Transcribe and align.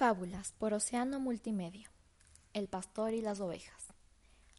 Fábulas 0.00 0.54
por 0.56 0.72
Océano 0.72 1.20
Multimedia. 1.20 1.92
El 2.54 2.68
pastor 2.68 3.12
y 3.12 3.20
las 3.20 3.38
ovejas. 3.38 3.88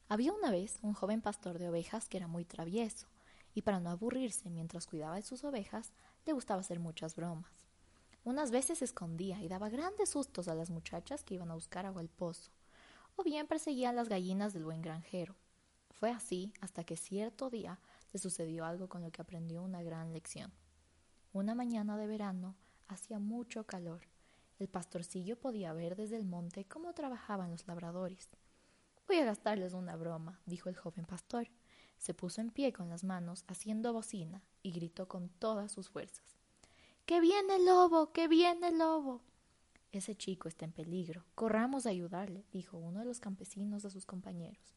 Había 0.08 0.34
una 0.34 0.52
vez 0.52 0.78
un 0.84 0.94
joven 0.94 1.20
pastor 1.20 1.58
de 1.58 1.68
ovejas 1.68 2.08
que 2.08 2.18
era 2.18 2.28
muy 2.28 2.46
travieso, 2.46 3.08
y 3.56 3.64
para 3.64 3.80
no 3.80 3.90
aburrirse 3.90 4.52
mientras 4.52 4.86
cuidaba 4.86 5.16
de 5.16 5.24
sus 5.24 5.44
ovejas, 5.44 5.94
le 6.28 6.34
gustaba 6.34 6.62
hacer 6.62 6.80
muchas 6.80 7.16
bromas. 7.16 7.66
Unas 8.24 8.52
veces 8.52 8.78
se 8.78 8.86
escondía 8.86 9.42
y 9.42 9.48
daba 9.48 9.70
grandes 9.70 10.12
sustos 10.12 10.48
a 10.48 10.54
las 10.54 10.70
muchachas 10.70 11.24
que 11.24 11.34
iban 11.34 11.50
a 11.50 11.56
buscar 11.56 11.88
agua 11.88 12.02
al 12.02 12.10
pozo, 12.10 12.52
o 13.16 13.24
bien 13.24 13.48
perseguía 13.48 13.90
a 13.90 13.94
las 13.94 14.10
gallinas 14.10 14.54
del 14.54 14.66
buen 14.66 14.84
granjero. 14.84 15.36
Fue 15.90 16.12
así 16.12 16.54
hasta 16.62 16.84
que 16.84 16.98
cierto 16.98 17.50
día 17.50 17.80
le 18.14 18.20
sucedió 18.20 18.64
algo 18.64 18.90
con 18.90 19.02
lo 19.02 19.12
que 19.12 19.24
aprendió 19.24 19.64
una 19.64 19.82
gran 19.82 20.14
lección. 20.14 20.54
Una 21.34 21.56
mañana 21.56 21.98
de 21.98 22.06
verano 22.06 22.56
hacía 22.88 23.18
mucho 23.18 23.66
calor 23.66 24.02
el 24.62 24.68
pastorcillo 24.68 25.40
podía 25.40 25.74
ver 25.74 25.96
desde 25.96 26.18
el 26.18 26.24
monte 26.24 26.66
cómo 26.66 26.94
trabajaban 26.94 27.50
los 27.50 27.66
labradores. 27.66 28.30
Voy 29.08 29.18
a 29.18 29.26
gastarles 29.26 29.74
una 29.74 29.96
broma, 29.96 30.40
dijo 30.46 30.70
el 30.70 30.76
joven 30.76 31.06
pastor. 31.06 31.48
Se 31.98 32.14
puso 32.14 32.42
en 32.42 32.52
pie 32.52 32.72
con 32.72 32.88
las 32.88 33.04
manos, 33.04 33.44
haciendo 33.48 33.92
bocina, 33.92 34.44
y 34.62 34.72
gritó 34.72 35.08
con 35.08 35.30
todas 35.30 35.72
sus 35.72 35.90
fuerzas. 35.90 36.38
¡Que 37.08 37.20
viene 37.20 37.56
el 37.56 37.66
lobo! 37.66 38.12
¡Que 38.12 38.28
viene 38.28 38.68
el 38.68 38.78
lobo! 38.78 39.22
Ese 39.92 40.16
chico 40.16 40.48
está 40.48 40.66
en 40.66 40.74
peligro. 40.74 41.26
Corramos 41.34 41.88
a 41.88 41.90
ayudarle, 41.90 42.46
dijo 42.52 42.78
uno 42.78 43.00
de 43.00 43.06
los 43.06 43.20
campesinos 43.20 43.84
a 43.84 43.90
sus 43.90 44.06
compañeros. 44.06 44.76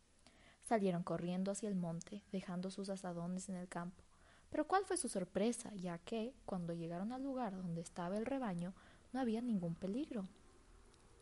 Salieron 0.62 1.03
corriendo 1.03 1.53
hacia 1.53 1.69
el 1.69 1.75
monte, 1.75 2.22
dejando 2.33 2.70
sus 2.70 2.89
asadones 2.89 3.50
en 3.50 3.56
el 3.56 3.69
campo. 3.69 4.03
Pero 4.48 4.66
cuál 4.66 4.87
fue 4.87 4.97
su 4.97 5.11
sorpresa, 5.11 5.75
ya 5.75 5.98
que, 5.98 6.33
cuando 6.47 6.72
llegaron 6.72 7.12
al 7.12 7.22
lugar 7.22 7.55
donde 7.55 7.83
estaba 7.83 8.16
el 8.16 8.25
rebaño, 8.25 8.72
no 9.15 9.20
había 9.20 9.41
ningún 9.41 9.77
peligro. 9.77 10.27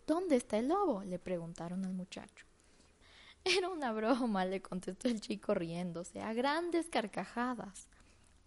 ¿Dónde 0.07 0.37
está 0.37 0.59
el 0.59 0.69
lobo? 0.69 1.05
le 1.05 1.19
preguntaron 1.19 1.85
al 1.85 1.93
muchacho. 1.93 2.47
Era 3.45 3.69
una 3.69 3.93
broma, 3.93 4.47
le 4.47 4.63
contestó 4.63 5.09
el 5.09 5.21
chico 5.21 5.53
riéndose, 5.53 6.23
a 6.23 6.33
grandes 6.33 6.89
carcajadas. 6.89 7.89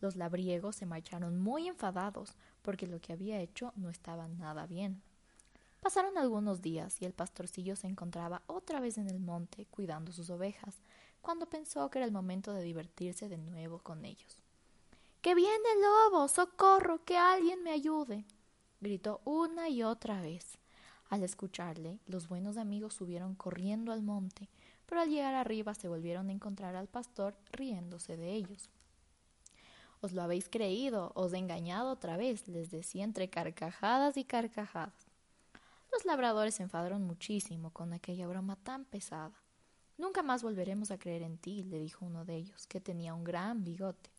Los 0.02 0.16
labriegos 0.16 0.76
se 0.76 0.88
marcharon 0.88 1.40
muy 1.40 1.68
enfadados 1.68 2.34
porque 2.64 2.88
lo 2.88 3.00
que 3.00 3.14
había 3.14 3.40
hecho 3.40 3.72
no 3.76 3.90
estaba 3.90 4.28
nada 4.28 4.66
bien. 4.66 5.02
Pasaron 5.80 6.18
algunos 6.18 6.64
días 6.64 7.00
y 7.00 7.06
el 7.06 7.14
pastorcillo 7.14 7.76
se 7.76 7.86
encontraba 7.86 8.42
otra 8.48 8.80
vez 8.80 8.98
en 8.98 9.08
el 9.08 9.20
monte 9.20 9.68
cuidando 9.68 10.12
sus 10.12 10.32
ovejas, 10.32 10.82
cuando 11.22 11.46
pensó 11.46 11.90
que 11.92 12.00
era 12.00 12.08
el 12.08 12.12
momento 12.12 12.52
de 12.52 12.64
divertirse 12.64 13.30
de 13.30 13.38
nuevo 13.38 13.78
con 13.80 14.06
ellos. 14.06 14.38
¡Que 15.22 15.36
viene 15.36 15.70
el 15.76 15.82
lobo! 15.82 16.28
¡Socorro! 16.28 17.04
¡Que 17.06 17.18
alguien 17.18 17.62
me 17.64 17.72
ayude! 17.72 18.26
Gritó 18.82 19.22
una 19.26 19.70
y 19.70 19.84
otra 19.84 20.22
vez. 20.22 20.58
Al 21.10 21.24
escucharle, 21.24 22.00
los 22.08 22.28
buenos 22.28 22.58
amigos 22.58 22.94
subieron 22.96 23.36
corriendo 23.36 23.92
al 23.92 24.02
monte, 24.02 24.50
pero 24.86 25.02
al 25.02 25.10
llegar 25.10 25.36
arriba 25.36 25.74
se 25.74 25.88
volvieron 25.88 26.30
a 26.30 26.34
encontrar 26.34 26.76
al 26.76 26.88
pastor 26.88 27.36
riéndose 27.52 28.18
de 28.18 28.34
ellos. 28.34 28.70
Os 30.02 30.14
lo 30.14 30.22
habéis 30.22 30.50
creído, 30.50 31.12
os 31.16 31.34
he 31.34 31.38
engañado 31.38 31.90
otra 31.90 32.18
vez, 32.18 32.48
les 32.48 32.70
decía 32.70 33.04
entre 33.04 33.30
carcajadas 33.30 34.18
y 34.18 34.24
carcajadas. 34.24 35.08
Los 35.92 36.06
labradores 36.06 36.56
se 36.56 36.64
enfadaron 36.64 37.04
muchísimo 37.04 37.72
con 37.72 37.94
aquella 37.94 38.28
broma 38.28 38.56
tan 38.58 38.86
pesada. 38.86 39.34
Nunca 39.98 40.24
más 40.24 40.44
volveremos 40.44 40.92
a 40.92 40.98
creer 40.98 41.22
en 41.22 41.38
ti, 41.38 41.64
le 41.64 41.80
dijo 41.80 42.06
uno 42.06 42.26
de 42.26 42.36
ellos, 42.36 42.68
que 42.68 42.82
tenía 42.82 43.14
un 43.14 43.24
gran 43.24 43.64
bigote. 43.64 44.12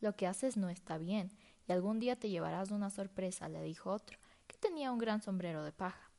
Lo 0.00 0.16
que 0.16 0.26
haces 0.26 0.56
no 0.56 0.70
está 0.70 0.96
bien, 0.96 1.30
y 1.68 1.72
algún 1.72 1.98
día 1.98 2.16
te 2.16 2.30
llevarás 2.30 2.70
una 2.70 2.90
sorpresa, 2.90 3.48
le 3.48 3.62
dijo 3.62 3.90
otro, 3.92 4.18
que 4.46 4.56
tenía 4.56 4.90
un 4.90 4.98
gran 4.98 5.20
sombrero 5.20 5.62
de 5.62 5.72
paja. 5.72 6.10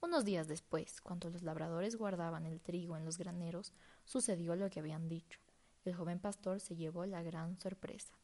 Unos 0.00 0.24
días 0.24 0.48
después, 0.48 1.02
cuando 1.02 1.28
los 1.28 1.42
labradores 1.42 1.96
guardaban 1.96 2.46
el 2.46 2.60
trigo 2.60 2.96
en 2.96 3.04
los 3.04 3.18
graneros, 3.18 3.74
sucedió 4.06 4.56
lo 4.56 4.70
que 4.70 4.80
habían 4.80 5.08
dicho. 5.08 5.38
El 5.84 5.94
joven 5.94 6.18
pastor 6.18 6.60
se 6.60 6.76
llevó 6.76 7.04
la 7.04 7.22
gran 7.22 7.60
sorpresa. 7.60 8.14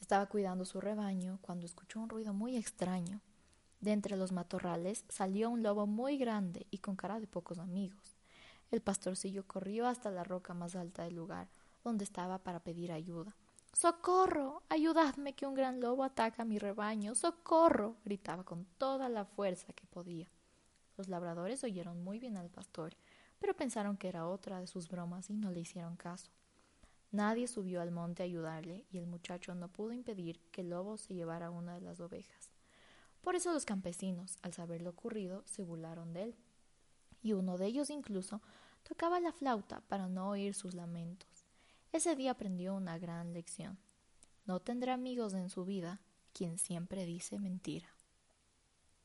Estaba 0.00 0.26
cuidando 0.26 0.64
su 0.64 0.80
rebaño 0.80 1.38
cuando 1.42 1.66
escuchó 1.66 2.00
un 2.00 2.08
ruido 2.08 2.32
muy 2.32 2.56
extraño. 2.56 3.20
De 3.80 3.92
entre 3.92 4.16
los 4.16 4.32
matorrales 4.32 5.04
salió 5.10 5.50
un 5.50 5.62
lobo 5.62 5.86
muy 5.86 6.16
grande 6.16 6.66
y 6.70 6.78
con 6.78 6.96
cara 6.96 7.20
de 7.20 7.26
pocos 7.26 7.58
amigos. 7.58 8.16
El 8.70 8.80
pastorcillo 8.80 9.46
corrió 9.46 9.86
hasta 9.86 10.10
la 10.10 10.24
roca 10.24 10.54
más 10.54 10.74
alta 10.76 11.04
del 11.04 11.14
lugar, 11.14 11.48
donde 11.84 12.04
estaba 12.04 12.38
para 12.38 12.60
pedir 12.60 12.92
ayuda. 12.92 13.36
¡Socorro! 13.72 14.62
¡Ayudadme 14.68 15.34
que 15.34 15.46
un 15.46 15.54
gran 15.54 15.80
lobo 15.80 16.04
ataca 16.04 16.42
a 16.42 16.44
mi 16.44 16.58
rebaño! 16.58 17.14
¡Socorro! 17.14 17.96
gritaba 18.04 18.44
con 18.44 18.64
toda 18.78 19.08
la 19.08 19.24
fuerza 19.24 19.72
que 19.72 19.86
podía. 19.86 20.28
Los 20.96 21.08
labradores 21.08 21.62
oyeron 21.62 22.02
muy 22.02 22.18
bien 22.18 22.36
al 22.36 22.50
pastor, 22.50 22.96
pero 23.38 23.54
pensaron 23.54 23.96
que 23.96 24.08
era 24.08 24.26
otra 24.26 24.60
de 24.60 24.66
sus 24.66 24.88
bromas 24.88 25.30
y 25.30 25.34
no 25.34 25.50
le 25.52 25.60
hicieron 25.60 25.96
caso. 25.96 26.30
Nadie 27.10 27.46
subió 27.46 27.80
al 27.80 27.90
monte 27.90 28.22
a 28.22 28.26
ayudarle 28.26 28.84
y 28.90 28.98
el 28.98 29.06
muchacho 29.06 29.54
no 29.54 29.68
pudo 29.68 29.92
impedir 29.92 30.40
que 30.50 30.60
el 30.60 30.70
lobo 30.70 30.96
se 30.96 31.14
llevara 31.14 31.50
una 31.50 31.74
de 31.74 31.80
las 31.80 32.00
ovejas. 32.00 32.50
Por 33.22 33.34
eso 33.34 33.52
los 33.52 33.64
campesinos, 33.64 34.38
al 34.42 34.52
saber 34.52 34.82
lo 34.82 34.90
ocurrido, 34.90 35.42
se 35.46 35.62
burlaron 35.62 36.12
de 36.12 36.24
él. 36.24 36.36
Y 37.22 37.32
uno 37.32 37.56
de 37.56 37.66
ellos 37.66 37.90
incluso 37.90 38.42
tocaba 38.82 39.20
la 39.20 39.32
flauta 39.32 39.80
para 39.88 40.08
no 40.08 40.30
oír 40.30 40.54
sus 40.54 40.74
lamentos. 40.74 41.37
Ese 41.92 42.16
día 42.16 42.32
aprendió 42.32 42.74
una 42.74 42.98
gran 42.98 43.32
lección. 43.32 43.78
No 44.44 44.60
tendrá 44.60 44.94
amigos 44.94 45.34
en 45.34 45.50
su 45.50 45.64
vida 45.64 46.00
quien 46.32 46.58
siempre 46.58 47.04
dice 47.04 47.38
mentira. 47.38 47.97